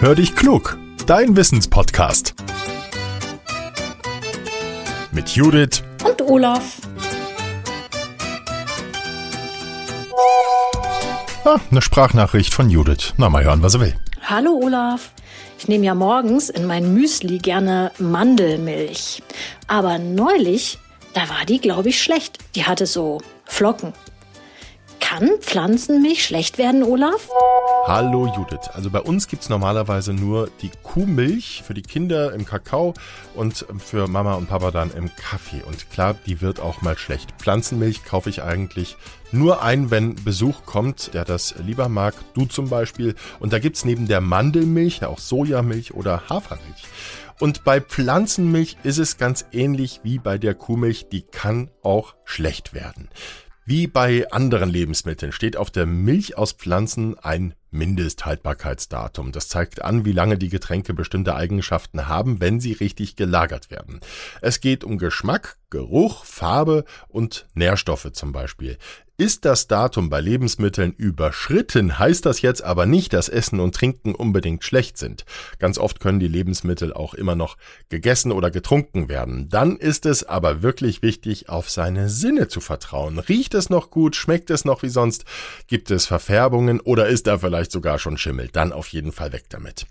Hör 0.00 0.14
dich 0.14 0.36
klug, 0.36 0.78
dein 1.06 1.36
Wissenspodcast. 1.36 2.36
Mit 5.10 5.30
Judith 5.30 5.82
und 6.04 6.22
Olaf. 6.22 6.76
Ah, 11.44 11.56
eine 11.68 11.82
Sprachnachricht 11.82 12.54
von 12.54 12.70
Judith. 12.70 13.14
Na, 13.16 13.28
mal 13.28 13.42
hören, 13.42 13.60
was 13.64 13.74
er 13.74 13.80
will. 13.80 13.96
Hallo 14.22 14.52
Olaf. 14.62 15.10
Ich 15.58 15.66
nehme 15.66 15.86
ja 15.86 15.96
morgens 15.96 16.48
in 16.48 16.64
mein 16.66 16.94
Müsli 16.94 17.38
gerne 17.38 17.90
Mandelmilch. 17.98 19.20
Aber 19.66 19.98
neulich, 19.98 20.78
da 21.12 21.22
war 21.22 21.44
die, 21.44 21.60
glaube 21.60 21.88
ich, 21.88 22.00
schlecht. 22.00 22.38
Die 22.54 22.66
hatte 22.66 22.86
so 22.86 23.20
Flocken. 23.46 23.92
Kann 25.00 25.28
Pflanzenmilch 25.40 26.22
schlecht 26.24 26.56
werden, 26.56 26.84
Olaf? 26.84 27.28
Hallo 27.88 28.26
Judith. 28.26 28.68
Also 28.74 28.90
bei 28.90 29.00
uns 29.00 29.28
gibt's 29.28 29.48
normalerweise 29.48 30.12
nur 30.12 30.50
die 30.60 30.70
Kuhmilch 30.82 31.62
für 31.66 31.72
die 31.72 31.80
Kinder 31.80 32.34
im 32.34 32.44
Kakao 32.44 32.92
und 33.34 33.64
für 33.78 34.08
Mama 34.08 34.34
und 34.34 34.46
Papa 34.46 34.70
dann 34.70 34.90
im 34.92 35.08
Kaffee. 35.16 35.62
Und 35.66 35.90
klar, 35.90 36.14
die 36.26 36.42
wird 36.42 36.60
auch 36.60 36.82
mal 36.82 36.98
schlecht. 36.98 37.32
Pflanzenmilch 37.38 38.04
kaufe 38.04 38.28
ich 38.28 38.42
eigentlich 38.42 38.98
nur 39.32 39.62
ein, 39.62 39.90
wenn 39.90 40.16
Besuch 40.16 40.66
kommt, 40.66 41.14
der 41.14 41.24
das 41.24 41.54
lieber 41.64 41.88
mag. 41.88 42.12
Du 42.34 42.44
zum 42.44 42.68
Beispiel. 42.68 43.14
Und 43.40 43.54
da 43.54 43.58
gibt's 43.58 43.86
neben 43.86 44.06
der 44.06 44.20
Mandelmilch 44.20 45.02
auch 45.06 45.18
Sojamilch 45.18 45.94
oder 45.94 46.28
Hafermilch. 46.28 46.84
Und 47.40 47.64
bei 47.64 47.80
Pflanzenmilch 47.80 48.76
ist 48.82 48.98
es 48.98 49.16
ganz 49.16 49.46
ähnlich 49.50 50.00
wie 50.02 50.18
bei 50.18 50.36
der 50.36 50.54
Kuhmilch. 50.54 51.08
Die 51.08 51.22
kann 51.22 51.70
auch 51.82 52.16
schlecht 52.26 52.74
werden. 52.74 53.08
Wie 53.70 53.86
bei 53.86 54.32
anderen 54.32 54.70
Lebensmitteln 54.70 55.30
steht 55.30 55.58
auf 55.58 55.70
der 55.70 55.84
Milch 55.84 56.38
aus 56.38 56.52
Pflanzen 56.52 57.18
ein 57.18 57.52
Mindesthaltbarkeitsdatum. 57.70 59.30
Das 59.30 59.50
zeigt 59.50 59.82
an, 59.82 60.06
wie 60.06 60.12
lange 60.12 60.38
die 60.38 60.48
Getränke 60.48 60.94
bestimmte 60.94 61.34
Eigenschaften 61.34 62.08
haben, 62.08 62.40
wenn 62.40 62.60
sie 62.60 62.72
richtig 62.72 63.14
gelagert 63.14 63.70
werden. 63.70 64.00
Es 64.40 64.62
geht 64.62 64.84
um 64.84 64.96
Geschmack, 64.96 65.58
Geruch, 65.68 66.24
Farbe 66.24 66.86
und 67.08 67.46
Nährstoffe 67.52 68.10
zum 68.12 68.32
Beispiel. 68.32 68.78
Ist 69.20 69.44
das 69.44 69.66
Datum 69.66 70.10
bei 70.10 70.20
Lebensmitteln 70.20 70.92
überschritten, 70.92 71.98
heißt 71.98 72.24
das 72.24 72.40
jetzt 72.40 72.62
aber 72.62 72.86
nicht, 72.86 73.12
dass 73.12 73.28
Essen 73.28 73.58
und 73.58 73.74
Trinken 73.74 74.14
unbedingt 74.14 74.62
schlecht 74.62 74.96
sind. 74.96 75.24
Ganz 75.58 75.76
oft 75.76 75.98
können 75.98 76.20
die 76.20 76.28
Lebensmittel 76.28 76.92
auch 76.92 77.14
immer 77.14 77.34
noch 77.34 77.56
gegessen 77.88 78.30
oder 78.30 78.52
getrunken 78.52 79.08
werden. 79.08 79.48
Dann 79.48 79.76
ist 79.76 80.06
es 80.06 80.22
aber 80.22 80.62
wirklich 80.62 81.02
wichtig, 81.02 81.48
auf 81.48 81.68
seine 81.68 82.08
Sinne 82.08 82.46
zu 82.46 82.60
vertrauen. 82.60 83.18
Riecht 83.18 83.54
es 83.54 83.70
noch 83.70 83.90
gut? 83.90 84.14
Schmeckt 84.14 84.50
es 84.50 84.64
noch 84.64 84.84
wie 84.84 84.88
sonst? 84.88 85.24
Gibt 85.66 85.90
es 85.90 86.06
Verfärbungen 86.06 86.78
oder 86.78 87.08
ist 87.08 87.26
da 87.26 87.38
vielleicht 87.38 87.72
sogar 87.72 87.98
schon 87.98 88.18
Schimmel? 88.18 88.50
Dann 88.52 88.72
auf 88.72 88.86
jeden 88.86 89.10
Fall 89.10 89.32
weg 89.32 89.46
damit. 89.48 89.86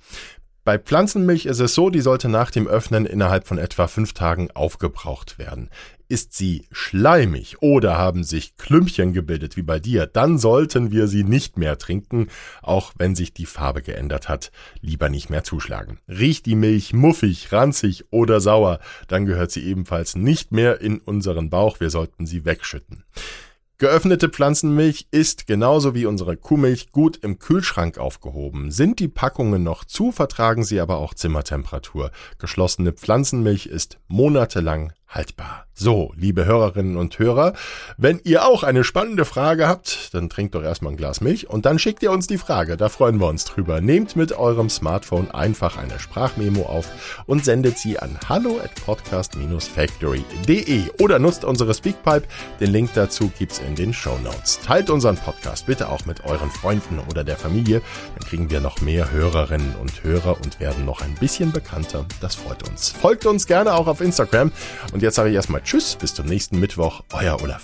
Bei 0.68 0.78
Pflanzenmilch 0.78 1.46
ist 1.46 1.62
es 1.62 1.76
so, 1.76 1.90
die 1.90 2.02
sollte 2.02 2.28
nach 2.28 2.52
dem 2.52 2.68
Öffnen 2.68 3.06
innerhalb 3.06 3.48
von 3.48 3.58
etwa 3.58 3.88
fünf 3.88 4.12
Tagen 4.12 4.52
aufgebraucht 4.52 5.40
werden. 5.40 5.70
Ist 6.10 6.34
sie 6.34 6.68
schleimig 6.73 7.62
oder 7.62 7.98
haben 7.98 8.26
sich 8.26 8.58
Klümpchen 8.58 9.14
gebildet 9.14 9.56
wie 9.56 9.62
bei 9.62 9.80
dir, 9.80 10.08
dann 10.08 10.38
sollten 10.38 10.92
wir 10.92 11.08
sie 11.08 11.23
nicht 11.23 11.58
mehr 11.58 11.78
trinken, 11.78 12.28
auch 12.62 12.92
wenn 12.98 13.16
sich 13.16 13.34
die 13.34 13.45
Farbe 13.45 13.82
geändert 13.82 14.28
hat. 14.28 14.52
Lieber 14.82 15.08
nicht 15.08 15.30
mehr 15.30 15.45
zuschlagen. 15.45 16.00
Riecht 16.10 16.45
die 16.45 16.56
Milch 16.56 16.92
muffig, 16.92 17.54
ranzig 17.54 18.04
oder 18.10 18.42
sauer, 18.42 18.80
dann 19.08 19.26
gehört 19.26 19.52
sie 19.52 19.64
ebenfalls 19.64 20.18
nicht 20.18 20.52
mehr 20.52 20.82
in 20.82 20.98
unseren 20.98 21.50
Bauch. 21.50 21.80
Wir 21.80 21.92
sollten 21.92 22.26
sie 22.26 22.44
wegschütten. 22.44 23.06
Geöffnete 23.80 24.30
Pflanzenmilch 24.30 25.08
ist 25.11 25.45
genauso 25.45 25.94
wie 25.94 26.08
unsere 26.08 26.36
Kuhmilch 26.36 26.92
gut 26.92 27.17
im 27.17 27.38
Kühlschrank 27.38 28.00
aufgehoben. 28.00 28.72
Sind 28.72 29.00
die 29.00 29.08
Packungen 29.08 29.61
noch 29.61 29.86
zu, 29.86 30.11
vertragen 30.11 30.64
sie 30.64 30.80
aber 30.80 30.97
auch 30.97 31.14
Zimmertemperatur. 31.14 32.10
Geschlossene 32.39 32.92
Pflanzenmilch 32.92 33.67
ist 33.67 33.99
monatelang 34.08 34.93
haltbar. 35.17 35.66
So, 35.80 36.11
liebe 36.17 36.45
Hörerinnen 36.45 36.98
und 36.98 37.20
Hörer, 37.20 37.54
wenn 37.98 38.20
ihr 38.23 38.48
auch 38.48 38.64
eine 38.64 38.83
spannende 38.83 39.26
Frage 39.26 39.67
habt, 39.67 40.11
dann 40.16 40.28
trinkt 40.28 40.55
doch 40.55 40.64
erstmal 40.64 40.94
ein 40.94 40.98
Glas 40.98 41.22
Milch 41.22 41.52
und 41.52 41.67
dann 41.67 41.78
schickt 41.78 42.02
ihr 42.02 42.11
uns 42.11 42.26
die 42.26 42.39
Frage. 42.39 42.78
Da 42.78 42.89
freuen 42.89 43.20
wir 43.20 43.28
uns 43.28 43.45
drüber. 43.45 43.80
Nehmt 43.80 44.16
mit 44.16 44.33
eurem 44.33 44.72
Smartphone 44.72 45.30
einfach 45.30 45.78
eine 45.78 46.00
Sprachmemo 46.00 46.64
auf 46.64 46.88
und 47.28 47.45
sendet 47.45 47.78
sie 47.78 48.00
an 48.00 48.17
hallo 48.28 48.60
at 48.64 48.73
podcast-factory.de 48.86 50.82
oder 51.00 51.20
nutzt 51.20 51.45
unsere 51.45 51.76
Speakpipe. 51.76 52.28
Den 52.60 52.72
Link 52.72 52.89
dazu 52.95 53.32
gibt's 53.38 53.60
in 53.60 53.76
den 53.76 53.94
Show 53.94 54.17
Notes. 54.23 54.60
Teilt 54.66 54.89
unseren 54.89 55.17
Podcast 55.17 55.67
bitte 55.67 55.89
auch 55.89 56.08
mit 56.08 56.26
euren 56.26 56.49
Freunden 56.49 56.98
oder 57.08 57.23
der 57.23 57.38
Familie. 57.38 57.84
Dann 58.17 58.28
kriegen 58.28 58.49
wir 58.49 58.61
noch 58.61 58.82
mehr 58.82 59.11
Hörerinnen 59.11 59.76
und 59.76 60.04
Hörer 60.04 60.42
und 60.44 60.60
werden 60.60 60.86
noch 60.86 61.02
ein 61.02 61.14
bisschen 61.20 61.52
bekannter. 61.52 62.08
Das 62.20 62.34
freut 62.34 62.67
uns. 62.67 62.89
Folgt 62.89 63.28
uns 63.28 63.45
gerne 63.45 63.76
auch 63.76 63.86
auf 63.86 64.02
Instagram. 64.02 64.52
Und 64.92 65.04
jetzt 65.08 65.16
sage 65.16 65.30
ich 65.30 65.36
erstmal 65.36 65.62
Tschüss, 65.62 65.95
bis 65.95 66.14
zum 66.14 66.26
nächsten 66.28 66.60
Mittwoch. 66.60 67.02
Euer 67.14 67.42
Olaf. 67.42 67.64